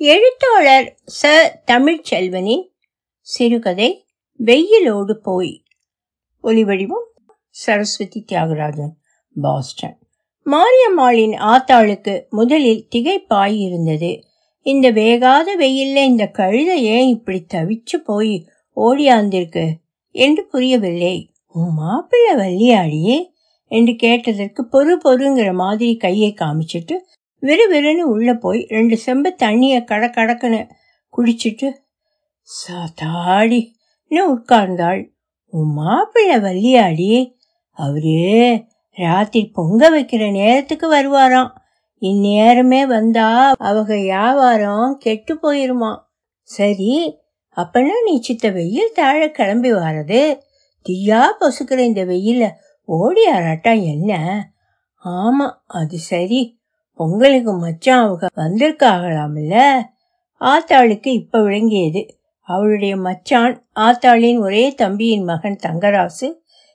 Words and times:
எழுத்தாளர் 0.00 0.86
ச. 1.22 1.32
தமிழ்ச்செல்வனின் 1.66 2.62
சிறுகதை 3.20 3.88
வெயிலோடு 4.40 5.12
போய் 5.12 5.62
ஒலிவடிவம் 6.44 7.08
சரஸ்வதி 7.48 8.24
தியாகராஜன் 8.32 8.94
பாஸ்டன். 9.36 9.98
மாரியம்மாளின் 10.46 11.34
ஆத்தாளுக்கு 11.50 12.28
முதலில் 12.28 12.86
திகைப்பாய் 12.94 13.58
இருந்தது. 13.58 14.24
இந்த 14.66 14.92
வேகாத 14.92 15.56
வெயில்ல 15.58 16.04
இந்த 16.04 16.26
கழுதை 16.26 16.84
ஏன் 16.84 17.08
இப்படி 17.08 17.46
தவிச்சு 17.54 17.96
போய் 18.04 18.34
ஓடியாந்திருக்கு 18.76 19.66
என்று 20.14 20.46
புரியவில்லை. 20.46 21.16
உன் 21.46 21.74
மாப்பிள்ளை 21.74 22.34
வள்ளியாடியே 22.34 23.18
என்று 23.70 23.96
கேட்டதற்கு 23.96 24.68
பொறு 24.72 24.96
பொறுங்கிற 25.04 25.52
மாதிரி 25.54 25.96
கையை 25.96 26.34
காமிச்சிட்டு 26.40 26.98
விறுவிறுன்னு 27.42 28.00
உள்ள 28.00 28.34
போய் 28.34 28.66
ரெண்டு 28.68 28.98
செம்பு 28.98 29.34
தண்ணிய 29.34 29.80
கடக்கடக்குன்னு 29.80 30.68
குடிச்சிட்டு 31.18 31.68
சாத்தாடின்னு 32.48 33.72
உட்கார்ந்தாள். 34.10 35.12
உன் 35.46 35.72
மாப்பிள்ளை 35.72 36.38
வள்ளியாடி 36.40 37.36
அவரு 37.72 38.16
ராத்திரி 38.92 39.46
பொங்க 39.46 39.90
வைக்கிற 39.90 40.30
நேரத்துக்கு 40.30 40.92
வருவாராம். 40.94 41.50
இந்நேரமே 41.98 42.86
வந்தா 42.86 43.54
அவங்க 43.58 43.94
வியாபாரம் 43.94 44.98
கெட்டு 44.98 45.34
போயிருமா 45.34 45.96
சரி 46.42 47.20
அப்பனா 47.56 47.92
நீ 48.04 48.20
சித்த 48.20 48.50
வெயில் 48.50 48.92
தாழ 48.92 49.30
கிளம்பி 49.30 49.72
வர்றது 49.72 50.40
தீயா 50.86 51.22
பொசுக்கிற 51.40 51.78
இந்த 51.78 52.04
வெயில 52.04 52.50
ஓடி 52.84 53.30
ஆராட்டா 53.30 53.82
என்ன? 53.82 54.12
ஆமா 55.04 55.50
அது 55.66 55.98
சரி. 55.98 56.59
பொங்கலுக்கு 57.00 57.52
மச்சான் 57.52 58.04
அவங்க 58.04 58.26
வந்திருக்காகலாம்ல 58.36 59.80
ஆத்தாளுக்கு 60.40 61.06
இப்ப 61.06 61.42
விளங்கியது. 61.42 62.18
அவளுடைய 62.40 62.96
மச்சான் 62.96 63.66
ஆத்தாளின் 63.74 64.38
ஒரே 64.38 64.74
தம்பியின் 64.74 65.24
மகன் 65.24 65.58
தங்கராசு 65.62 66.32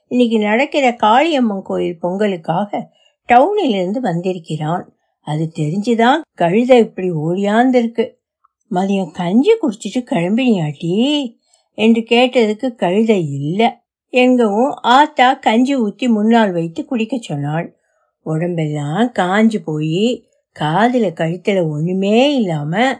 இன்னைக்கு 0.08 0.38
நடக்கிற 0.38 0.90
காளியம்மன் 0.90 1.62
கோயில் 1.62 1.98
பொங்கலுக்காக 2.02 2.88
டவுனிலிருந்து 3.28 3.98
வந்திருக்கிறான். 3.98 4.96
அது 5.20 5.52
தெரிஞ்சுதான் 5.58 6.20
கழுத 6.38 6.78
இப்படி 6.78 7.10
ஓடியாந்திருக்கு. 7.10 8.14
மதியம் 8.70 9.10
கஞ்சி 9.10 9.52
குடிச்சிட்டு 9.52 9.98
கிளம்பினியாட்டி? 9.98 10.94
என்று 11.72 12.00
கேட்டதுக்கு 12.00 12.74
கழுத 12.76 13.10
இல்லை. 13.10 13.70
எங்கவும் 14.12 14.74
ஆத்தா 14.74 15.34
கஞ்சி 15.34 15.76
ஊற்றி 15.76 16.08
முன்னால் 16.08 16.52
வைத்து 16.52 16.84
குடிக்க 16.84 17.18
சொன்னாள். 17.20 17.75
உடம்பெல்லாம் 18.32 19.06
காஞ்சு 19.18 19.58
போய் 19.64 20.04
காதில் 20.56 21.10
கழுத்தில் 21.12 21.62
ஒன்றுமே 21.64 22.18
இல்லாமல் 22.34 22.98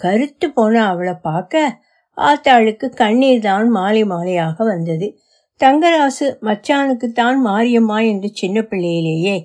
கருத்து 0.00 0.46
போன 0.50 0.74
அவளை 0.86 1.14
பார்க்க 1.22 1.82
ஆத்தாளுக்கு 2.16 2.86
கண்ணீர் 3.00 3.40
தான் 3.40 3.68
மாலை 3.68 4.02
மாலையாக 4.04 4.56
வந்தது. 4.64 5.06
தங்கராசு 5.60 6.26
மச்சானுக்குத்தான் 6.46 7.38
மாரியம்மா 7.46 7.98
என்று 8.10 8.28
சின்ன 8.32 8.58
பிள்ளையிலேயே 8.62 9.36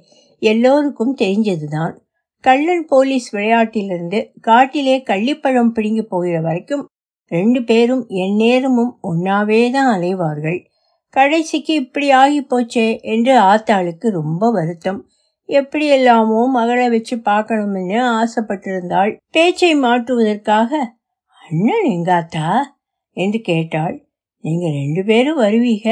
எல்லோருக்கும் 0.42 1.14
தெரிஞ்சதுதான். 1.18 1.94
கள்ளன் 2.44 2.86
போலீஸ் 2.86 3.28
விளையாட்டிலிருந்து 3.32 4.20
காட்டிலே 4.42 4.96
கள்ளிப்பழம் 5.04 5.74
பிடுங்கி 5.76 6.04
போகிற 6.04 6.38
வரைக்கும் 6.42 6.84
ரெண்டு 7.32 7.60
பேரும் 7.64 8.04
எந்நேரமும் 8.24 8.94
ஒன்னாவே 9.10 9.62
தான் 9.72 9.90
அலைவார்கள். 9.96 10.60
கடைசிக்கு 11.14 11.74
இப்படி 11.74 12.08
ஆகி 12.22 12.42
போச்சே 12.42 12.88
என்று 13.14 13.34
ஆத்தாளுக்கு 13.52 14.08
ரொம்ப 14.20 14.50
வருத்தம். 14.52 15.00
எப்படியெல்லாமோ 15.50 16.42
மகளை 16.50 16.86
வச்சு 16.90 17.16
பார்க்கணும்னு 17.22 18.00
ஆசைப்பட்டிருந்தாள். 18.20 19.12
பேச்சை 19.30 19.72
மாற்றுவதற்காக 19.76 20.72
அண்ணன் 21.42 21.88
எங்காத்தா? 21.90 22.50
என்று 23.18 23.40
கேட்டாள். 23.42 23.96
நீங்க 24.44 24.66
ரெண்டு 24.72 25.02
பேரும் 25.04 25.42
வருவீக? 25.42 25.88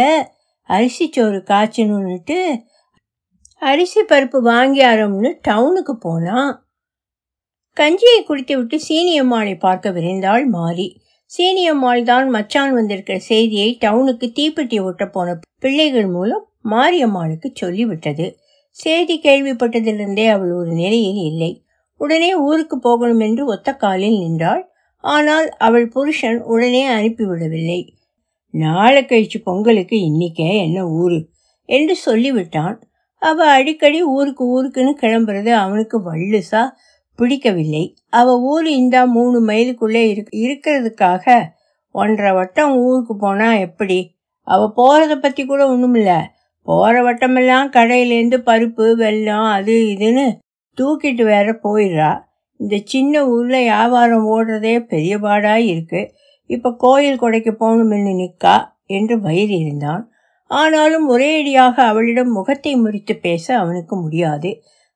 அரிசி 0.69 1.05
சோறு 1.07 1.39
காய்ச்சணுன்னுட்டு 1.47 2.37
அரிசி 3.61 4.01
பருப்பு 4.01 4.39
வாங்கியாரோம்னு 4.41 5.29
டவுனுக்கு 5.41 5.93
போனான் 5.95 6.51
கஞ்சியை 7.77 8.19
குடித்து 8.23 8.53
விட்டு 8.57 8.77
சீனியம்மாளை 8.87 9.53
பார்க்க 9.57 9.91
விரைந்தாள் 9.91 10.45
மாறி 10.47 10.87
சீனியம்மாள் 11.31 12.01
தான் 12.03 12.29
மச்சான் 12.29 12.73
வந்திருக்கிற 12.73 13.17
செய்தியை 13.19 13.69
டவுனுக்கு 13.81 14.27
தீப்பெட்டி 14.39 14.77
ஒட்ட 14.81 15.05
போன 15.07 15.35
பிள்ளைகள் 15.59 16.07
மூலம் 16.07 16.45
மாரியம்மாளுக்கு 16.69 17.49
சொல்லிவிட்டது. 17.61 18.25
செய்தி 18.71 19.19
கேள்விப்பட்டதிலிருந்தே 19.23 20.27
அவள் 20.27 20.51
ஒரு 20.51 20.71
நிலையில் 20.71 21.15
இல்லை. 21.15 21.63
உடனே 21.97 22.35
ஊருக்கு 22.35 22.79
போகணும் 22.79 23.19
என்று 23.19 23.45
ஒத்த 23.45 23.75
காலில் 23.75 24.19
நின்றாள். 24.19 24.71
ஆனால் 24.97 25.49
அவள் 25.49 25.87
புருஷன் 25.87 26.41
உடனே 26.43 26.87
அனுப்பிவிடவில்லை. 26.87 27.87
நாளை 28.49 29.03
கழிச்சு 29.03 29.37
பொங்கலுக்கு 29.43 29.97
இன்னிக்கே 29.97 30.61
என்ன 30.63 30.87
ஊரு? 30.87 31.29
என்று 31.65 31.97
சொல்லிவிட்டான். 32.05 32.81
அவ 33.19 33.45
அடிக்கடி 33.45 34.03
ஊருக்கு 34.03 34.43
ஊருக்குன்னு 34.47 34.93
கிளம்புறது 35.01 35.49
அவனுக்கு 35.49 35.97
வள்ளுசா 35.99 36.69
பிடிக்கவில்லை. 37.15 37.97
அவ 38.09 38.39
ஊர் 38.39 38.67
இந்த 38.67 39.05
மூணு 39.05 39.45
மைலுக்குள்ளே 39.45 40.03
இருக்கிறதுக்காக 40.31 41.43
ஒன்றரை 41.91 42.31
வட்டம் 42.31 42.77
ஊருக்கு 42.77 43.17
போனா 43.17 43.55
எப்படி? 43.57 44.15
அவ 44.41 44.73
போறத 44.77 45.15
பத்தி 45.15 45.45
கூட 45.45 45.69
ஒண்ணுமில்ல. 45.69 46.21
போகிற 46.67 46.95
வட்டமெல்லாம் 47.03 47.69
கடையிலேருந்து 47.75 48.37
பருப்பு 48.49 48.85
வெல்லம் 49.03 49.47
அது 49.55 49.75
இதுன்னு 49.93 50.25
தூக்கிட்டு 50.77 51.23
வேற 51.23 51.47
போயிடுறா. 51.63 52.11
இந்த 52.59 52.75
சின்ன 52.85 53.23
ஊரில் 53.25 53.65
வியாபாரம் 53.69 54.25
ஓடுறதே 54.33 54.75
பெரிய 54.91 55.13
பாடாக 55.19 55.67
இருக்குது 55.71 56.09
இப்போ 56.49 56.69
கோயில் 56.83 57.21
கொடைக்கு 57.21 57.51
போகணும்னு 57.61 58.13
நிற்கா 58.21 58.55
என்று 58.87 59.15
வயிறு 59.19 59.55
இருந்தான் 59.63 60.03
ஆனாலும் 60.49 61.05
ஒரேடியாக 61.09 61.75
அவளிடம் 61.91 62.31
முகத்தை 62.31 62.71
முறித்து 62.75 63.13
பேச 63.17 63.45
அவனுக்கு 63.57 63.95
முடியாது. 63.95 64.49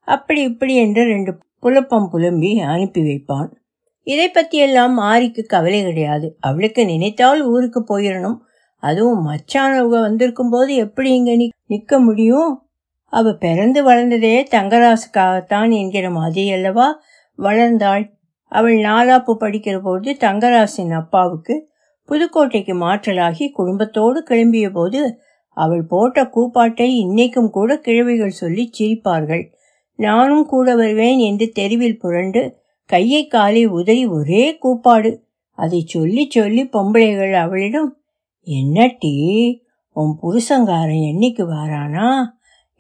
அப்படி 0.08 0.42
இப்படி 0.42 0.74
என்று 0.76 1.04
ரெண்டு 1.04 1.32
புலப்பம் 1.60 2.10
புலம்பி 2.10 2.50
அனுப்பி 2.74 3.02
வைப்பான். 3.02 3.50
இதை 4.08 4.28
பற்றியெல்லாம் 4.30 4.94
மாரிக்கு 4.94 5.42
கவலை 5.46 5.80
கிடையாது. 5.84 6.28
அவளுக்கு 6.40 6.82
நினைத்தால் 6.86 7.42
ஊருக்கு 7.54 7.82
போயிடணும் 7.92 8.38
அதுவும் 8.84 9.22
மச்சானவங்க 9.28 10.00
வந்திருக்கும் 10.00 10.50
போது 10.50 10.72
எப்படி 10.76 11.10
இங்க 11.16 11.32
நிற்க 11.66 12.00
முடியும்? 12.00 12.68
அவ 13.04 13.34
பிறந்து 13.34 13.92
வளர்ந்ததே 13.92 14.46
தங்கராசுக்காகத்தான் 14.52 15.78
என்கிற 15.80 16.10
மாதிரி 16.10 16.52
அல்லவா? 16.52 17.02
வளர்ந்தாள். 17.38 18.14
அவள் 18.48 18.76
நாலாப்பு 18.76 19.36
படிக்கிற 19.40 19.80
போது 19.80 20.12
தங்கராசின் 20.20 20.94
அப்பாவுக்கு 20.94 21.70
புதுக்கோட்டைக்கு 22.10 22.74
மாற்றலாகி 22.76 23.52
குடும்பத்தோடு 23.52 24.24
கிளம்பிய 24.30 24.70
போது 24.70 25.20
அவள் 25.50 25.84
போட்ட 25.84 26.24
கூப்பாட்டை 26.24 27.06
இன்னைக்கும் 27.06 27.50
கூட 27.50 27.78
கிழவிகள் 27.78 28.30
சொல்லி 28.30 28.70
சிரிப்பார்கள். 28.80 29.54
நானும் 29.96 30.46
கூட 30.46 30.76
வருவேன் 30.76 31.18
என்று 31.18 31.50
தெருவில் 31.50 32.00
புரண்டு 32.00 32.56
கையை 32.86 33.28
காலை 33.28 33.66
உதறி 33.66 34.06
ஒரே 34.06 34.58
கூப்பாடு. 34.58 35.24
அதை 35.52 35.84
சொல்லி 35.88 36.28
சொல்லி 36.30 36.64
பொம்பளைகள் 36.64 37.34
அவளிடம் 37.34 37.98
என்ன 38.42 38.96
டீ? 39.00 39.16
உன் 39.96 40.14
புருஷங்காரன் 40.22 41.04
என்னைக்கு 41.12 41.44
வாரானா? 41.52 42.08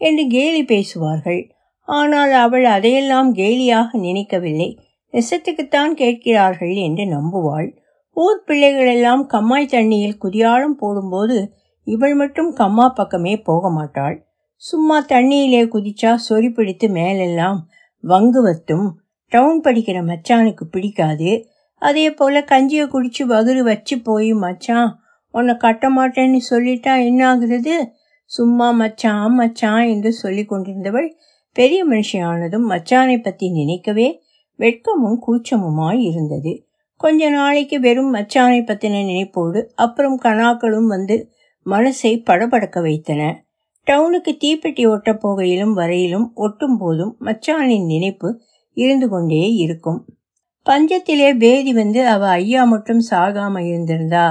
என்று 0.01 0.23
கேலி 0.27 0.63
பேசுவார்கள். 0.63 1.41
ஆனால் 1.87 2.31
அவள் 2.31 2.65
அதையெல்லாம் 2.65 3.29
கேலியாக 3.35 3.97
நினைக்கவில்லை. 3.97 4.69
நெசத்துக்குத்தான் 5.13 5.91
கேட்கிறார்கள் 5.93 6.73
என்று 6.85 7.03
நம்புவாள். 7.05 7.69
ஊர் 8.17 8.43
பிள்ளைகளெல்லாம் 8.47 9.23
கம்மாய் 9.25 9.71
தண்ணியில் 9.71 10.21
குதியாளம் 10.21 10.77
போடும்போது 10.77 11.37
இவள் 11.87 12.15
மட்டும் 12.15 12.51
கம்மா 12.55 12.85
பக்கமே 12.89 13.33
போக 13.41 13.69
மாட்டாள் 13.69 14.17
சும்மா 14.61 14.97
தண்ணியிலே 15.05 15.63
குதிச்சா 15.65 16.11
சொறி 16.29 16.49
பிடித்து 16.53 16.87
மேலெல்லாம் 16.89 17.59
வங்கு 18.03 18.41
வத்தும் 18.45 18.87
டவுன் 19.31 19.59
படிக்கிற 19.61 19.97
மச்சானுக்கு 20.03 20.63
பிடிக்காது. 20.71 21.31
அதே 21.81 22.05
போல 22.13 22.41
கஞ்சியை 22.51 22.85
குடிச்சு 22.85 23.23
வகுறு 23.23 23.61
வச்சு 23.61 23.95
போய் 24.01 24.29
மச்சான் 24.33 24.91
உன்னை 25.37 25.53
கட்ட 25.57 25.85
மாட்டேன்னு 25.89 26.39
சொல்லிட்டா 26.49 26.93
என்ன 27.05 27.21
ஆகுறது 27.33 27.75
சும்மா 28.31 28.67
மச்சான் 28.71 29.33
மச்சான் 29.33 29.85
என்று 29.85 30.11
சொல்லி 30.13 30.43
கொண்டிருந்தவள் 30.45 31.09
பெரிய 31.55 31.81
மனுஷியானதும் 31.85 32.65
மச்சானை 32.69 33.17
பற்றி 33.21 33.47
நினைக்கவே 33.49 34.07
வெட்கமும் 34.59 35.19
கூச்சமுமாய் 35.25 36.01
இருந்தது. 36.01 36.53
கொஞ்ச 37.01 37.29
நாளைக்கு 37.29 37.77
வெறும் 37.79 38.11
மச்சானை 38.15 38.59
பற்றின 38.63 39.01
நினைப்போடு 39.05 39.61
அப்புறம் 39.75 40.17
கணாக்களும் 40.21 40.85
வந்து 40.85 41.15
மனசை 41.65 42.11
படபடக்க 42.23 42.81
வைத்தன. 42.81 43.21
டவுனுக்கு 43.87 44.31
தீப்பெட்டி 44.43 44.83
ஒட்ட 44.87 45.09
போகையிலும் 45.13 45.73
வரையிலும் 45.73 46.27
ஒட்டும் 46.35 46.77
போதும் 46.77 47.13
மச்சானின் 47.19 47.85
நினைப்பு 47.85 48.29
இருந்து 48.77 49.07
கொண்டே 49.09 49.43
இருக்கும். 49.55 49.99
பஞ்சத்திலே 50.65 51.29
பேதி 51.37 51.71
வந்து 51.73 52.01
அவ 52.07 52.23
ஐயா 52.35 52.61
மட்டும் 52.63 53.01
சாகாம 53.09 53.61
இருந்திருந்தா 53.67 54.25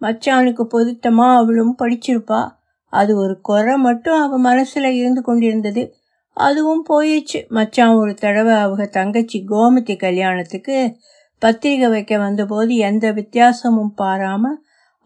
மச்சானுக்கு 0.00 0.62
பொருத்தமா 0.72 1.36
அவளும் 1.36 1.76
படிச்சிருப்பா. 1.78 2.50
அது 2.92 3.16
ஒரு 3.16 3.40
குறை 3.40 3.76
மட்டும் 3.76 4.20
அவ 4.20 4.52
மனசுல 4.52 4.84
இருந்து 4.84 5.22
கொண்டிருந்தது. 5.22 5.94
அதுவும் 6.34 6.84
போயிடுச்சு. 6.90 7.48
மச்சான் 7.48 7.94
ஒரு 7.94 8.14
தடவை 8.14 8.54
அவங்க 8.54 8.86
தங்கச்சி 8.86 9.44
கோமதி 9.48 9.96
கல்யாணத்துக்கு 9.96 10.96
பத்திரிகை 11.38 11.88
வைக்க 11.88 12.18
வந்தபோது 12.18 12.76
எந்த 12.76 13.12
வித்தியாசமும் 13.12 13.94
பாராம 13.98 14.42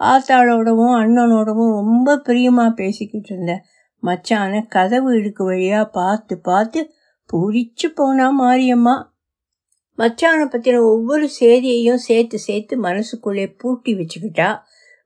ஆத்தாளோடவும் 0.00 0.94
அண்ணனோடவும் 1.00 1.74
ரொம்ப 1.74 2.16
பிரியமா 2.16 2.70
பேசிக்கிட்டு 2.70 3.34
இருந்த 3.34 3.62
மச்சான 4.02 4.66
கதவு 4.68 5.12
இடுக்கு 5.12 5.42
வழியா 5.42 5.84
பார்த்து 5.84 6.38
பார்த்து 6.38 6.90
பூரிச்சு 7.30 7.86
போனா 7.94 8.26
மாரியம்மா. 8.40 8.94
மச்சானை 9.98 10.44
பற்றின 10.44 10.80
ஒவ்வொரு 10.80 11.28
செய்தியையும் 11.40 12.02
சேர்த்து 12.08 12.38
சேர்த்து 12.38 12.82
மனசுக்குள்ளே 12.82 13.54
பூட்டி 13.58 13.94
வச்சுக்கிட்டா. 13.94 14.58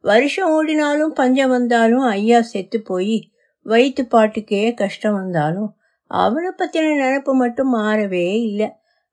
வருஷம் 0.05 0.51
ஓடினாலும் 0.51 1.15
பஞ்சம் 1.15 1.49
வந்தாலும் 1.49 2.05
ஐயா 2.11 2.41
செத்து 2.43 2.79
போய் 2.83 3.17
வயிற்று 3.67 4.05
பாட்டுக்கே 4.07 4.63
கஷ்டம் 4.75 5.15
வந்தாலும் 5.15 5.71
அவனை 6.11 6.51
பற்றின 6.57 6.93
நினப்பு 7.01 7.33
மட்டும் 7.35 7.75
மாறவே 7.75 8.27
இல்லை. 8.43 8.69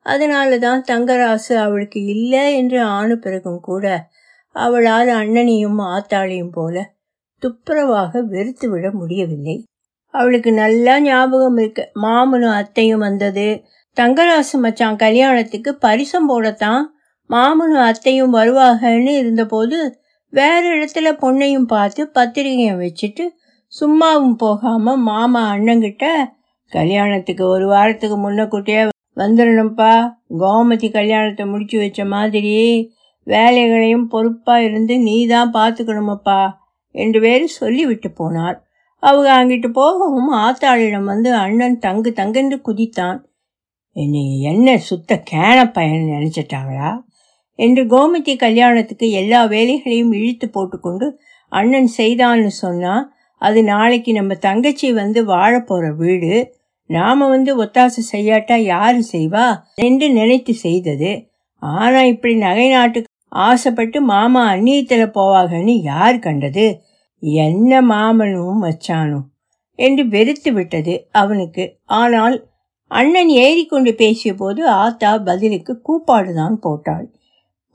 அதனால 0.06 0.58
தான் 0.58 0.82
தங்கராசு 0.88 1.54
அவளுக்கு 1.56 2.00
இல்லை 2.06 2.44
என்று 2.56 2.80
ஆணு 2.98 3.16
பிறகும் 3.20 3.60
கூட 3.60 3.86
அவளால் 4.56 5.10
அண்ணனையும் 5.22 5.80
ஆத்தாளையும் 5.94 6.52
போல 6.52 6.76
துப்புரவாக 7.42 8.22
வெறுத்து 8.26 8.68
விட 8.70 8.86
முடியவில்லை. 8.92 9.56
அவளுக்கு 10.14 10.52
நல்லா 10.54 10.94
ஞாபகம் 11.00 11.58
இருக்கு. 11.58 11.84
மாமனும் 12.02 12.56
அத்தையும் 12.56 13.04
வந்தது. 13.08 13.48
தங்கராசு 13.98 14.56
மச்சான் 14.58 14.96
கல்யாணத்துக்கு 14.96 15.72
பரிசம் 15.78 16.30
போடத்தான் 16.30 16.84
மாமனும் 17.30 17.86
அத்தையும் 17.90 18.34
வருவாகன்னு 18.36 19.14
இருந்தபோது 19.22 19.78
வேற 20.36 20.62
இடத்துல 20.76 21.10
பொண்ணையும் 21.22 21.68
பார்த்து 21.68 22.02
பத்திரிகையை 22.08 22.74
வச்சுட்டு 22.76 23.26
சும்மாவும் 23.74 24.38
போகாம 24.38 24.96
மாமா 25.08 25.42
அண்ணங்கிட்ட 25.54 26.06
கல்யாணத்துக்கு 26.72 27.44
ஒரு 27.48 27.66
வாரத்துக்கு 27.68 28.18
முன்னக்கூட்டியே 28.26 28.82
வந்துடணும்ப்பா 29.18 29.94
கோமதி 30.40 30.88
கல்யாணத்தை 30.92 31.44
முடிச்சு 31.46 31.78
வச்ச 31.80 32.02
மாதிரி 32.06 32.56
வேலைகளையும் 33.28 34.08
பொறுப்பாக 34.08 34.64
இருந்து 34.64 34.96
நீ 35.00 35.16
தான் 35.28 35.54
பார்த்துக்கணுமப்பா 35.54 36.42
என்று 36.96 37.20
வேறு 37.20 37.46
சொல்லிவிட்டு 37.60 38.10
போனார். 38.20 38.58
அவங்க 39.04 39.30
அங்கிட்டு 39.40 39.70
போகவும் 39.72 40.32
ஆத்தாளிடம் 40.44 41.10
வந்து 41.12 41.30
அண்ணன் 41.36 41.78
தங்கு 41.80 42.12
தங்கென்று 42.16 42.58
குதித்தான். 42.68 43.18
என்னை 43.96 44.24
என்ன 44.42 44.78
சுத்த 44.88 45.18
கேன 45.32 45.58
பயன் 45.72 46.12
நினைச்சிட்டாங்களா? 46.14 46.90
என்று 47.60 47.84
கோமதி 47.86 48.34
கல்யாணத்துக்கு 48.36 49.12
எல்லா 49.12 49.42
வேலைகளையும் 49.46 50.12
இழுத்து 50.12 50.50
போட்டுக்கொண்டு 50.50 51.08
அண்ணன் 51.52 51.90
செய்தான்னு 51.98 52.52
சொன்னா 52.62 52.94
அது 53.42 53.64
நாளைக்கு 53.64 54.12
நம்ம 54.14 54.34
தங்கச்சி 54.36 54.88
வந்து 54.94 55.20
வாழப்போகிற 55.26 55.96
வீடு 55.96 56.32
நாம 56.90 57.28
வந்து 57.28 57.52
ஒத்தாசை 57.64 58.02
செய்யாட்டா 58.12 58.58
யாரு 58.64 59.00
செய்வா? 59.12 59.46
என்று 59.76 60.08
நினைத்து 60.12 60.54
செய்தது. 60.54 61.12
ஆனா 61.64 62.02
இப்படி 62.04 62.36
நகை 62.36 62.68
நாட்டுக்கு 62.70 63.12
ஆசைப்பட்டு 63.46 64.02
மாமா 64.02 64.52
அந்நியத்துல 64.52 65.04
போவாங்கன்னு 65.14 65.74
யார் 65.84 66.20
கண்டது? 66.20 66.66
என்ன 67.20 67.82
மாமனும் 67.82 68.60
மச்சானும் 68.62 69.26
என்று 69.80 70.08
வெறுத்து 70.08 70.52
விட்டது 70.54 71.08
அவனுக்கு. 71.12 71.66
ஆனால் 71.86 72.36
அண்ணன் 72.92 73.32
ஏறிக்கொண்டு 73.38 73.92
பேசிய 73.94 74.34
போது 74.34 74.62
ஆத்தா 74.70 75.12
பதிலுக்கு 75.18 75.74
கூப்பாடுதான் 75.88 76.56
போட்டாள். 76.56 77.08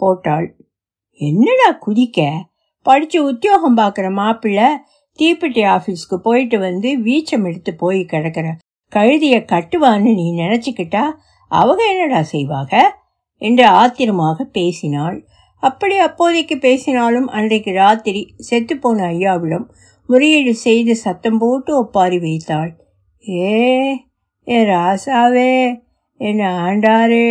போட்டாள். 0.01 0.49
என்னடா 1.21 1.69
குதிக்க? 1.87 2.21
படிச்சு 2.87 3.19
உத்தியோகம் 3.25 3.79
பார்க்குற 3.79 4.07
மாப்பிள்ளை 4.13 4.69
தீப்பெட்டி 5.19 5.63
ஆஃபீஸ்க்கு 5.75 6.17
போயிட்டு 6.23 6.57
வந்து 6.59 6.91
வீச்சம் 6.99 7.45
எடுத்து 7.45 7.73
போய் 7.75 8.01
கிடக்கிற. 8.05 8.47
கழுதிய 8.93 9.37
கட்டுவான்னு 9.53 10.11
நீ 10.15 10.27
நினச்சிக்கிட்டா 10.35 11.05
அவங்க 11.51 11.83
என்னடா 11.93 12.23
செய்வாக 12.33 12.73
என்று 13.43 13.65
ஆத்திரமாக 13.81 14.45
பேசினாள். 14.53 15.19
அப்படி 15.63 15.97
அப்போதைக்கு 15.99 16.57
பேசினாலும் 16.59 17.29
அன்றைக்கு 17.29 17.73
ராத்திரி 17.73 18.23
செத்துப்போன 18.51 18.99
ஐயாவிடம் 19.15 19.67
முறையீடு 20.09 20.53
செய்து 20.67 20.95
சத்தம் 20.97 21.39
போட்டு 21.39 21.71
ஒப்பாரி 21.79 22.19
வைத்தாள். 22.19 22.71
ஏ 23.25 23.59
ஏ 24.47 24.59
ராசாவே 24.71 25.53
என்ன 26.21 26.43
ஆண்டாரே 26.67 27.29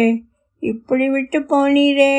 இப்படி 0.64 1.06
விட்டு 1.10 1.40
போனீரே 1.50 2.14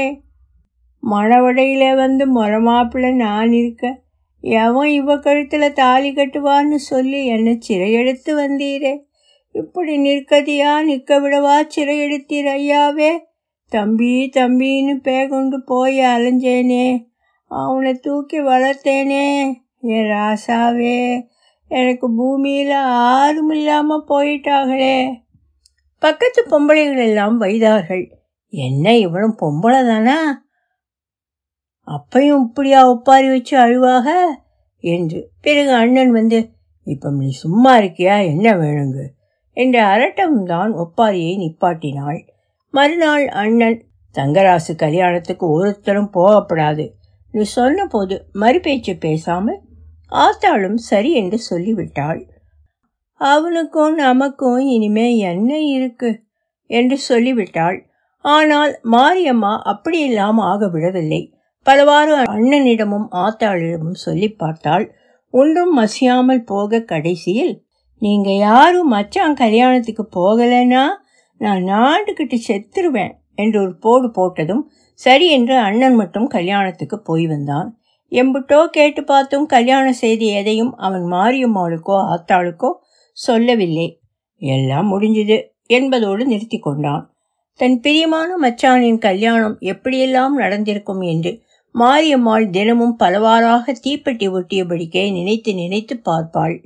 மணவடையில 1.02 1.96
வந்து 1.96 2.42
மொரமாப்பிள்ள 2.42 3.14
நான் 3.14 3.52
இருக்க 3.52 4.02
எவன் 4.40 4.88
இவ 4.88 5.14
கழுத்துல 5.14 5.72
தாலி 5.72 6.12
கட்டுவான்னு 6.12 6.74
சொல்லி 6.74 7.26
என்னை 7.26 7.58
சிறையெடுத்து 7.68 8.30
வந்தீரே. 8.30 9.00
இப்படி 9.52 9.98
நிற்கதியா? 9.98 10.84
நிற்க 10.84 11.20
விடவா? 11.20 11.68
சிறையெடுத்தீர் 11.76 12.48
ஐயாவே. 12.56 13.18
தம்பி 13.68 14.30
தம்பின்னு 14.36 14.94
பேகொண்டு 14.94 15.62
போய் 15.64 15.98
அலைஞ்சேனே. 15.98 17.06
அவனை 17.44 17.94
தூக்கி 17.94 18.40
வளர்த்தேனே. 18.40 19.54
என் 19.80 20.10
ராசாவே 20.10 21.22
எனக்கு 21.68 22.14
பூமியில் 22.14 22.70
ஆறும் 22.70 23.50
இல்லாமல் 23.50 24.04
போயிட்டாங்களே 24.08 25.14
பக்கத்து 25.98 26.46
பொம்பளைகள் 26.50 26.98
எல்லாம் 26.98 27.38
வைதார்கள். 27.38 28.18
என்ன 28.48 28.96
இவனும் 28.96 29.36
பொம்பளை 29.40 29.86
தானா 29.86 30.48
அப்பையும் 31.90 32.40
இப்படியா 32.40 32.88
ஒப்பாரி 32.88 33.28
வச்சு 33.28 33.58
அழுவாக? 33.58 34.24
என்று 34.78 35.30
பிறகு 35.40 35.72
அண்ணன் 35.72 36.10
வந்து 36.10 36.50
இப்போ 36.84 37.10
நீ 37.10 37.28
சும்மா 37.28 37.76
இருக்கியா? 37.76 38.24
என்ன 38.24 38.54
வேணுங்க? 38.54 39.06
என்ற 39.52 39.96
அரட்டம்தான் 39.96 40.70
ஒப்பாரியை 40.76 41.32
நிப்பாட்டினாள். 41.36 42.28
மறுநாள் 42.70 43.28
அண்ணன் 43.28 43.84
தங்கராசு 44.14 44.76
கல்யாணத்துக்கு 44.76 45.50
ஒருத்தரும் 45.50 46.10
போகப்படாது. 46.14 46.90
நீ 47.30 47.42
சொன்ன 47.42 47.86
போது 47.86 48.24
மறுபேச்சு 48.32 48.96
பேசாமல் 48.98 49.60
ஆத்தாளும் 50.10 50.74
சரி 50.74 51.12
என்று 51.12 51.38
சொல்லிவிட்டாள். 51.38 52.28
அவனுக்கும் 53.14 53.94
நமக்கும் 53.94 54.58
இனிமே 54.58 55.16
என்ன 55.16 55.58
இருக்கு? 55.58 56.22
என்று 56.66 56.98
சொல்லிவிட்டாள். 56.98 57.86
ஆனால் 58.20 58.80
மாரியம்மா 58.92 59.58
அப்படியெல்லாம் 59.58 60.38
ஆக 60.38 60.68
விடவில்லை. 60.68 61.34
பலவாறு 61.66 62.12
அண்ணனிடமும் 62.32 63.08
ஆத்தாளிடமும் 63.22 63.98
சொல்லி 64.04 64.28
பார்த்தாள் 64.32 64.84
ஒன்றும் 65.34 65.72
மசியாமல் 65.78 66.42
போக 66.44 66.80
கடைசியில் 66.82 67.52
நீங்க 68.02 68.28
யாரும் 68.40 68.88
மச்சான் 68.88 69.34
கல்யாணத்துக்கு 69.34 70.04
போகலைன்னா 70.16 70.84
நான் 71.40 71.62
நாட்டுக்கிட்டு 71.64 72.36
செத்துருவேன் 72.48 73.12
என்று 73.34 73.58
ஒரு 73.60 73.74
போடு 73.78 74.08
போட்டதும் 74.08 74.62
சரி 75.00 75.26
என்று 75.28 75.54
அண்ணன் 75.58 75.96
மட்டும் 75.96 76.26
கல்யாணத்துக்கு 76.26 76.96
போய் 77.00 77.26
வந்தான். 77.26 77.68
எம்புட்டோ 78.12 78.58
கேட்டு 78.68 79.02
பார்த்தும் 79.04 79.46
கல்யாண 79.46 79.86
செய்தி 79.92 80.26
எதையும் 80.30 80.72
அவன் 80.76 81.04
மாரியம்மாளுக்கோ 81.12 81.96
ஆத்தாளுக்கோ 82.12 82.70
சொல்லவில்லை. 83.18 83.88
எல்லாம் 84.42 84.88
முடிஞ்சது 84.92 85.36
என்பதோடு 85.70 86.22
நிறுத்தி 86.26 86.58
கொண்டான். 86.58 87.04
தன் 87.60 87.78
பிரியமான 87.80 88.30
மச்சானின் 88.42 88.98
கல்யாணம் 88.98 89.56
எப்படியெல்லாம் 89.72 90.34
நடந்திருக்கும்? 90.34 91.02
என்று 91.12 91.32
மாரியம்மாள் 91.78 92.50
தினமும் 92.50 92.96
பலவாறாக 92.96 93.72
தீப்பெட்டி 93.72 94.26
ஒட்டியபடிக்கே 94.28 95.12
நினைத்து 95.12 95.54
நினைத்து 95.54 96.00
பார்ப்பாள். 96.04 96.64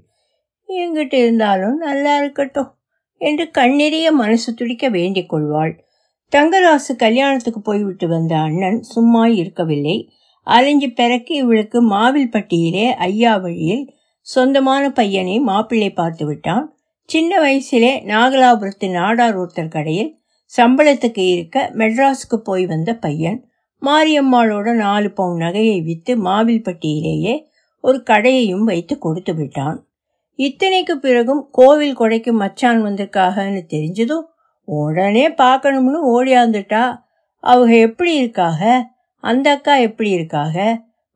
எங்கிட்டு 0.69 1.15
இருந்தாலும் 1.15 1.77
நல்லா 1.77 2.19
இருக்கட்டும் 2.19 2.71
என்று 3.19 3.51
கண்ணெறிய 3.59 4.11
மனசு 4.11 4.55
துடிக்க 4.55 4.89
வேண்டிக் 4.89 5.29
கொள்வாள். 5.29 5.85
தங்கராசு 6.33 6.93
கல்யாணத்துக்கு 6.97 7.61
போய்விட்டு 7.61 8.09
வந்த 8.09 8.37
அண்ணன் 8.37 8.83
சும்மா 8.83 9.27
இருக்கவில்லை. 9.27 10.13
அலைஞ்சு 10.43 10.91
பிறக்கி 10.91 11.35
இவளுக்கு 11.35 11.91
மாவில்பட்டியிலே 11.91 12.93
ஐயா 12.93 13.37
வழியில் 13.37 13.95
சொந்தமான 14.21 14.91
பையனை 14.91 15.41
மாப்பிள்ளை 15.41 15.91
பார்த்து 15.93 16.27
விட்டான். 16.27 16.77
சின்ன 17.09 17.41
வயசிலே 17.41 17.93
நாகலாபுரத்து 18.05 18.87
நாடார் 18.91 19.37
ஒருத்தர் 19.37 19.69
கடையில் 19.69 20.23
சம்பளத்துக்கு 20.53 21.31
இருக்க 21.33 21.73
மெட்ராஸுக்கு 21.75 22.37
போய் 22.43 22.67
வந்த 22.67 22.95
பையன். 22.97 23.39
மாரியம்மாளோட 23.87 24.75
நாலு 24.75 25.11
பவுன் 25.11 25.41
நகையை 25.41 25.83
விற்று 25.83 26.15
மாவில்பட்டியிலேயே 26.25 27.35
ஒரு 27.81 28.03
கடையையும் 28.03 28.65
வைத்து 28.65 28.99
கொடுத்து 28.99 29.35
விட்டான். 29.35 29.87
இத்தனைக்கு 30.35 30.93
பிறகும் 30.93 31.49
கோவில் 31.51 31.99
கொடைக்கு 31.99 32.33
மச்சான் 32.33 32.81
வந்திருக்காகன்னு 32.87 33.63
தெரிஞ்சதும் 33.69 34.25
உடனே 34.65 35.31
பார்க்கணும்னு 35.31 36.01
ஓடியாந்துட்டா. 36.15 37.03
அவங்க 37.39 37.77
எப்படி 37.77 38.17
இருக்காக? 38.17 38.91
அந்த 39.21 39.51
அக்கா 39.51 39.77
எப்படி 39.77 40.11
இருக்காக? 40.11 40.57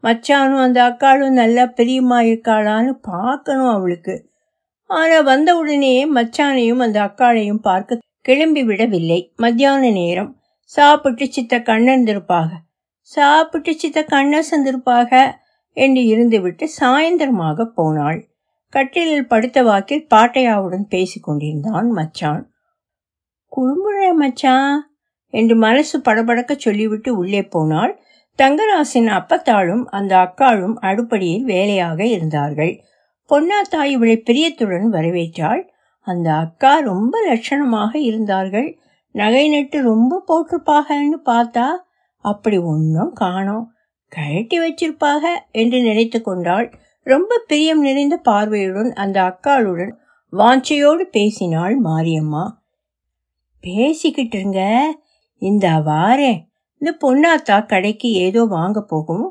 மச்சானும் 0.03 0.63
அந்த 0.63 0.83
அக்காளும் 0.89 1.31
நல்லா 1.31 1.67
பெரியம்மா 1.67 2.21
இருக்காளான்னு 2.21 2.93
பார்க்கணும் 3.01 3.69
அவளுக்கு. 3.69 4.15
ஆனால் 4.87 5.23
வந்த 5.23 5.57
உடனேயே 5.57 6.05
மச்சானையும் 6.07 6.79
அந்த 6.79 7.01
அக்காளையும் 7.07 7.63
பார்க்க 7.63 7.99
கிளம்பி 8.21 8.63
விடவில்லை 8.65 9.33
மத்தியான 9.37 9.91
நேரம். 9.91 10.38
சாப்பிட்டு 10.69 11.33
சித்த 11.33 11.59
கண்ணந்திருப்பாக 11.59 12.51
சாப்பிட்டு 13.11 13.73
சித்த 13.79 13.99
கண்ணசந்திருப்பாக 14.09 15.11
என்று 15.77 16.03
இருந்துவிட்டு 16.03 16.65
சாயந்தரமாக 16.81 17.65
போனாள். 17.65 18.19
கட்டிலில் 18.73 19.27
படுத்த 19.27 19.63
வாக்கில் 19.63 20.07
பாட்டையாவுடன் 20.15 20.85
பேசிக் 20.89 21.23
கொண்டிருந்தான் 21.23 21.91
மச்சான். 21.91 22.43
குழும்புழ 23.53 24.15
மச்சான் 24.15 24.97
என்று 25.35 25.57
மனசு 25.57 25.99
படபடக்க 25.99 26.57
சொல்லிவிட்டு 26.57 27.17
உள்ளே 27.17 27.43
போனாள். 27.43 27.95
தங்கராசின் 28.39 29.09
அப்பத்தாளும் 29.19 29.85
அந்த 29.85 30.13
அக்காளும் 30.17 30.77
அடுப்படியில் 30.81 31.43
வேலையாக 31.43 32.05
இருந்தார்கள். 32.05 32.75
பொன்னாத்தாய் 33.31 33.91
இவளை 33.91 34.23
பிரியத்துடன் 34.31 34.93
வரவேற்றாள். 34.93 35.63
அந்த 36.07 36.29
அக்கா 36.35 36.79
ரொம்ப 36.79 37.15
லட்சணமாக 37.31 37.95
இருந்தார்கள். 37.95 38.69
நகை 39.15 39.49
நட்டு 39.49 39.79
ரொம்ப 39.83 40.23
போட்டிருப்பாகன்னு 40.29 41.19
பார்த்தா 41.25 41.67
அப்படி 42.25 42.59
ஒன்றும் 42.59 43.13
காணோம். 43.13 43.67
கழட்டி 44.13 44.57
வச்சிருப்பாக 44.59 45.25
என்று 45.53 45.79
நினைத்து 45.83 46.19
கொண்டாள். 46.23 46.69
ரொம்ப 47.03 47.45
பிரியம் 47.47 47.81
நிறைந்த 47.81 48.17
பார்வையுடன் 48.17 48.91
அந்த 48.93 49.19
அக்காளுடன் 49.23 49.93
வாஞ்சையோடு 50.33 51.05
பேசினாள் 51.11 51.81
மாரியம்மா. 51.81 52.45
பேசிக்கிட்டு 53.65 54.39
இருங்க. 54.39 54.63
இந்த 55.43 55.69
வாரேன் 55.69 56.41
இந்த 56.81 56.91
பொன்னாத்தா 57.01 57.67
கடைக்கு 57.67 58.09
ஏதோ 58.11 58.45
வாங்க 58.45 58.81
போகும். 58.83 59.27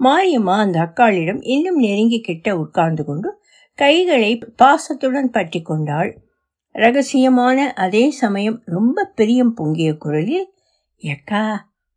மாரியம்மா 0.00 0.56
அந்த 0.56 0.78
அக்காளிடம் 0.80 1.40
இன்னும் 1.42 1.76
நெருங்கி 1.76 2.20
கிட்ட 2.20 2.56
உட்கார்ந்து 2.56 3.04
கொண்டு 3.04 3.28
கைகளை 3.78 4.32
பாசத்துடன் 4.56 5.30
பற்றி 5.30 5.62
கொண்டாள். 5.62 6.10
ரகசியமான 6.74 7.58
அதே 7.76 8.10
சமயம் 8.10 8.62
ரொம்ப 8.66 9.04
பிரியம் 9.14 9.54
பொங்கிய 9.54 9.96
குரலில் 9.96 10.46
எக்கா 11.02 11.44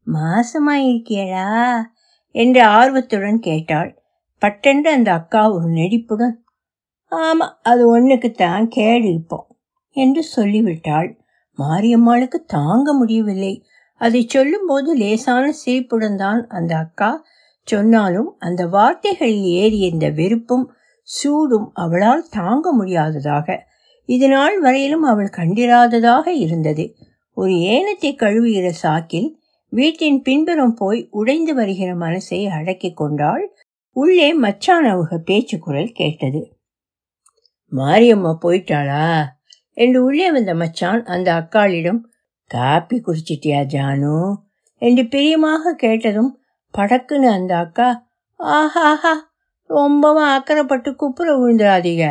மாசமாயிருக்கியடா? 0.07 1.49
என்று 2.35 2.61
ஆர்வத்துடன் 2.63 3.39
கேட்டாள். 3.39 3.91
பட்டென்று 4.41 4.89
அந்த 4.91 5.09
அக்கா 5.13 5.43
ஒரு 5.51 5.67
நெடிப்புடன் 5.69 6.35
ஆமாம் 7.11 7.53
அது 7.61 7.83
ஒன்றுக்குத்தான் 7.95 8.65
கேடு 8.67 9.05
இருப்போம் 9.09 9.47
என்று 9.95 10.23
சொல்லிவிட்டாள். 10.35 11.09
மாரியம்மாளுக்கு 11.57 12.39
தாங்க 12.47 12.87
முடியவில்லை. 12.93 13.53
அதை 14.01 14.21
சொல்லும்போது 14.27 14.95
லேசான 14.95 15.51
சிரிப்புடன் 15.51 16.15
தான் 16.15 16.41
அந்த 16.47 16.75
அக்கா 16.75 17.11
சொன்னாலும் 17.67 18.35
அந்த 18.39 18.61
வார்த்தைகளில் 18.67 19.45
ஏறிய 19.61 19.85
இந்த 19.87 20.09
வெறுப்பும் 20.09 20.65
சூடும் 21.07 21.69
அவளால் 21.73 22.25
தாங்க 22.29 22.71
முடியாததாக 22.73 23.47
இது 24.09 24.27
நாள் 24.29 24.59
வரையிலும் 24.59 25.01
அவள் 25.01 25.35
கண்டிராததாக 25.37 26.27
இருந்தது. 26.27 26.95
ஒரு 27.37 27.51
ஏனத்தை 27.51 28.11
கழுவுகிற 28.15 28.67
சாக்கில் 28.83 29.29
வீட்டின் 29.73 30.21
பின்புறம் 30.21 30.73
போய் 30.73 31.07
உடைந்து 31.11 31.53
வருகிற 31.55 31.95
மனசை 31.95 32.47
அடக்கிக் 32.49 32.97
கொண்டாள். 32.97 33.45
உள்ளே 33.95 34.33
மச்சான் 34.33 34.85
அவங்க 34.85 35.17
பேச்சு 35.17 35.59
குரல் 35.59 35.91
கேட்டது. 35.91 36.41
மாரியம்மா 37.71 38.31
போயிட்டாளா? 38.41 39.07
என்று 39.73 40.03
உள்ளே 40.03 40.31
வந்த 40.31 40.53
மச்சான் 40.55 41.03
அந்த 41.05 41.33
அக்காளிடம் 41.33 42.01
காப்பி 42.51 42.97
குடிச்சிட்டியா 42.99 43.61
ஜானு? 43.65 44.35
என்று 44.81 45.07
பிரியமாக 45.07 45.73
கேட்டதும் 45.73 46.31
படக்குன்னு 46.73 47.29
அந்த 47.29 47.57
அக்கா 47.57 47.89
ஆஹாஹா 48.39 49.13
ரொம்பவும் 49.69 50.29
அக்கறைப்பட்டு 50.29 50.89
குப்புற 50.95 51.27
விழுந்துடாதீங்க 51.37 52.05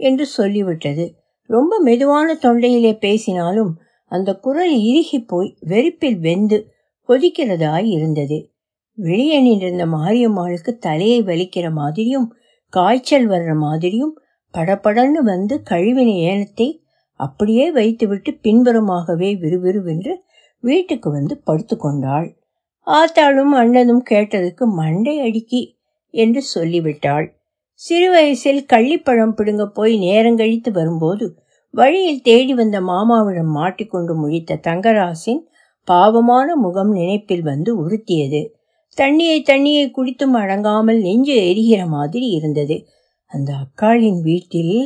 என்று 0.00 0.26
சொல்லிவிட்டது. 0.36 1.06
ரொம்ப 1.46 1.80
மெதுவான 1.80 2.34
தொண்டையிலே 2.34 2.98
பேசினாலும் 2.98 3.78
அந்த 4.04 4.34
குரல் 4.34 4.78
இறுகி 4.80 5.24
போய் 5.24 5.56
வெறுப்பில் 5.60 6.18
வெந்து 6.18 6.70
கொதிக்கிறதாய் 7.08 7.84
இருந்தது. 7.84 8.50
வெளியே 8.94 9.40
நின்றிருந்த 9.40 9.86
மாரியம்மாளுக்கு 9.86 10.78
தலையை 10.78 11.22
வலிக்கிற 11.22 11.70
மாதிரியும் 11.70 12.36
காய்ச்சல் 12.68 13.28
வர்ற 13.28 13.56
மாதிரியும் 13.56 14.20
படபடன்னு 14.54 15.20
வந்து 15.22 15.62
கழிவின 15.70 16.10
ஏனத்தை 16.30 16.80
அப்படியே 17.12 17.70
வைத்துவிட்டு 17.70 18.30
பின்புறமாகவே 18.42 19.38
விறுவிறுவென்று 19.38 20.14
வீட்டுக்கு 20.60 21.10
வந்து 21.10 21.42
படுத்துக்கொண்டாள் 21.46 22.34
ஆத்தாளும் 22.86 23.54
அண்ணனும் 23.54 24.02
கேட்டதுக்கு 24.10 24.64
மண்டை 24.64 25.20
அடிக்கி 25.20 25.74
என்று 26.10 26.42
சொல்லிவிட்டாள். 26.42 27.35
சிறு 27.80 28.06
வயசில் 28.10 28.60
கள்ளிப்பழம் 28.64 29.34
பிடுங்க 29.34 29.64
போய் 29.68 29.94
நேரங்கழித்து 29.98 30.70
வரும்போது 30.72 31.26
வழியில் 31.74 32.22
தேடி 32.22 32.54
வந்த 32.54 32.76
மாமாவிடம் 32.80 33.50
மாட்டிக்கொண்டு 33.50 34.12
முழித்த 34.14 34.60
தங்கராசின் 34.66 35.42
பாவமான 35.88 36.48
முகம் 36.56 36.92
நினைப்பில் 36.92 37.42
வந்து 37.42 37.70
உறுத்தியது. 37.78 38.40
தண்ணியை 38.98 39.38
தண்ணியை 39.42 39.84
குடித்தும் 39.90 40.34
அடங்காமல் 40.34 41.00
நெஞ்சு 41.00 41.34
எரிகிற 41.50 41.80
மாதிரி 41.86 42.28
இருந்தது. 42.28 42.76
அந்த 43.32 43.50
அக்காளின் 43.54 44.20
வீட்டில் 44.20 44.76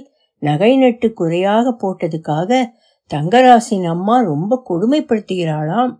நகை 0.43 0.73
நட்டு 0.77 1.09
குறையாக 1.13 1.75
போட்டதுக்காக 1.83 2.61
தங்கராசின் 3.11 3.87
அம்மா 3.87 4.17
ரொம்ப 4.23 4.63
கொடுமைப்படுத்துகிறாளாம் 4.69 5.93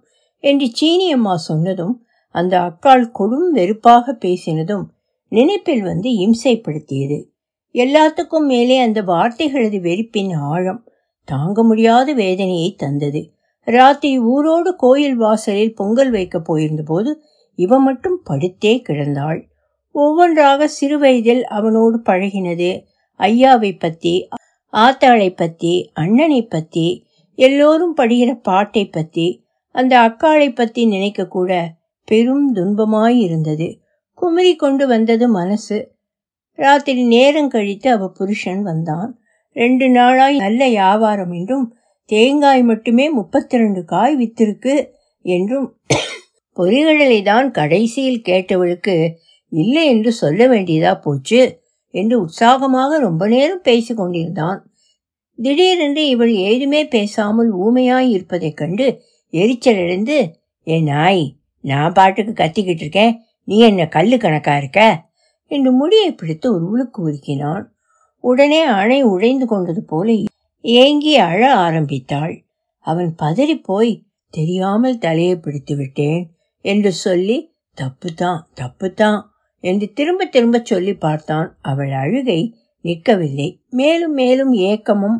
என்று 0.45 0.67
சீனி 0.73 1.07
அம்மா 1.13 1.35
சொன்னதும் 1.49 1.95
அந்த 2.35 2.55
அக்காள் 2.61 3.05
கொடும் 3.19 3.49
வெறுப்பாக 3.51 4.13
பேசினதும் 4.23 4.87
நினைப்பில் 5.31 5.83
வந்து 5.83 6.11
இம்சைப்படுத்தியது. 6.11 7.25
எல்லாத்துக்கும் 7.73 8.47
மேலே 8.47 8.79
அந்த 8.79 9.03
வார்த்தைகளது 9.03 9.81
வெறுப்பின் 9.81 10.33
ஆழம் 10.33 10.85
தாங்க 11.25 11.65
முடியாத 11.65 12.13
வேதனையை 12.13 12.75
தந்தது. 12.75 13.31
ராத்திரி 13.65 14.19
ஊரோடு 14.21 14.71
கோயில் 14.77 15.17
வாசலில் 15.17 15.75
பொங்கல் 15.75 16.11
வைக்க 16.11 16.39
போயிருந்தபோது 16.39 17.09
இவன் 17.09 17.29
இவ 17.55 17.79
மட்டும் 17.79 18.21
படுத்தே 18.31 18.83
கிடந்தாள். 18.89 19.49
ஒவ்வொன்றாக 19.93 20.69
சிறுவயதில் 20.69 21.45
அவனோடு 21.45 21.99
பழகினது 21.99 22.83
ஐயாவை 23.19 23.79
பத்தி 23.79 24.29
ஆத்தாளை 24.73 25.37
பத்தி 25.37 25.91
அண்ணனை 25.95 26.47
பத்தி 26.47 27.07
எல்லோரும் 27.35 27.95
படுகிற 27.95 28.35
பாட்டை 28.35 28.89
பத்தி 28.89 29.45
அந்த 29.73 29.99
அக்காளை 30.01 30.55
பத்தி 30.55 30.87
நினைக்க 30.87 31.27
கூட 31.27 31.75
பெரும் 32.05 32.55
துன்பமாயிருந்தது. 32.55 33.69
குமரி 34.21 34.53
கொண்டு 34.57 34.85
வந்தது 34.87 35.29
மனசு. 35.29 35.79
ராத்திரி 36.59 37.03
நேரம் 37.07 37.49
கழித்து 37.49 37.89
அவ 37.91 38.09
புருஷன் 38.19 38.63
வந்தான். 38.63 39.11
ரெண்டு 39.57 39.87
நாளாய் 39.89 40.37
நல்ல 40.37 40.63
வியாபாரம் 40.69 41.33
என்றும் 41.33 41.67
தேங்காய் 42.11 42.63
மட்டுமே 42.63 43.07
முப்பத்தி 43.11 43.57
ரெண்டு 43.59 43.81
காய் 43.85 44.15
வித்திருக்கு 44.17 44.75
என்றும் 45.25 45.67
பொறிகடலை 46.57 47.19
தான் 47.23 47.49
கடைசியில் 47.51 48.25
கேட்டவளுக்கு 48.25 48.97
இல்லை 49.53 49.85
என்று 49.87 50.11
சொல்ல 50.13 50.41
வேண்டியதா 50.49 50.93
போச்சு 51.01 51.41
என்று 51.95 52.17
உற்சாகமாக 52.21 52.99
ரொம்ப 52.99 53.23
நேரம் 53.29 53.63
பேசி 53.63 53.93
கொண்டிருந்தான். 53.95 54.59
திடீரென்று 55.39 56.03
இவள் 56.09 56.33
ஏதுமே 56.49 56.81
பேசாமல் 56.89 57.51
ஊமையாய் 57.65 58.09
இருப்பதைக் 58.11 58.57
கண்டு 58.57 58.87
எரிச்சலடைந்து 59.33 60.19
என் 60.67 60.85
நாய் 60.85 61.25
நான் 61.65 61.93
பாட்டுக்கு 61.93 62.33
கத்திக்கிட்டு 62.33 62.85
இருக்கேன். 62.85 63.15
நீ 63.51 63.59
என்ன 63.59 63.87
கல்லு 63.89 64.17
கணக்கா 64.17 64.57
இருக்க? 64.57 64.81
என்று 65.47 65.73
முடியை 65.73 66.15
பிடித்து 66.15 66.53
ஒரு 66.53 66.65
உழுக்கு 66.67 66.99
உருக்கினான் 66.99 67.65
உடனே 68.21 68.61
அணை 68.63 69.03
உடைந்து 69.03 69.47
கொண்டது 69.47 69.85
போல 69.85 70.17
ஏங்கி 70.61 71.17
அழ 71.17 71.55
ஆரம்பித்தாள். 71.55 72.45
அவன் 72.79 73.15
பதறி 73.23 73.55
போய் 73.63 74.05
தெரியாமல் 74.31 74.99
தலையை 74.99 75.37
பிடித்து 75.37 75.77
விட்டேன் 75.77 76.31
என்று 76.61 76.93
சொல்லி 76.93 77.53
தப்புதான் 77.79 78.41
தப்புதான் 78.61 79.21
என்று 79.61 79.93
திரும்ப 79.93 80.25
திரும்ப 80.25 80.61
சொல்லி 80.63 80.95
பார்த்தான். 80.95 81.59
அவள் 81.61 81.93
அழுகை 81.93 82.41
நிற்கவில்லை. 82.85 83.49
மேலும் 83.71 84.13
மேலும் 84.13 84.53
ஏக்கமும் 84.53 85.19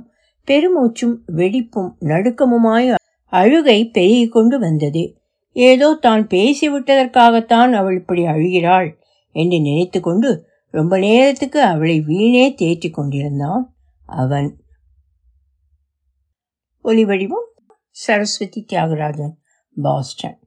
பெருமூச்சும் 0.49 1.17
வெடிப்பும் 1.37 1.91
நடுக்கமுமாய் 2.01 2.95
அழுகை 3.33 3.91
பெருகிக் 3.91 4.33
கொண்டு 4.33 4.59
வந்தது. 4.59 5.05
ஏதோ 5.53 5.95
தான் 5.95 6.27
பேசிவிட்டதற்காகத்தான் 6.27 7.73
அவள் 7.73 7.97
இப்படி 7.97 8.23
அழுகிறாள் 8.23 8.99
என்று 9.33 9.61
நினைத்து 9.61 10.01
கொண்டு 10.01 10.49
ரொம்ப 10.71 10.99
நேரத்துக்கு 10.99 11.63
அவளை 11.63 12.01
வீணே 12.01 12.55
தேற்றிக் 12.55 12.95
கொண்டிருந்தான் 12.95 13.77
அவன். 14.07 14.65
ஒலிவடிவம் 16.85 17.49
சரஸ்வதி 17.91 18.67
தியாகராஜன் 18.73 19.35
பாஸ்டன். 19.83 20.40